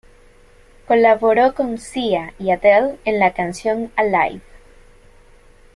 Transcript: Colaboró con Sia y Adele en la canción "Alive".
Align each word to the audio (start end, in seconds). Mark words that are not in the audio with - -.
Colaboró 0.87 1.53
con 1.53 1.77
Sia 1.77 2.33
y 2.39 2.49
Adele 2.49 2.97
en 3.05 3.19
la 3.19 3.35
canción 3.35 3.91
"Alive". 3.95 4.41